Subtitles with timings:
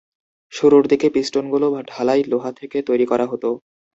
[0.53, 3.49] শুরুর দিকে পিস্টন গুলো ঢালাই লোহা থেকে তৈরি করা হতো।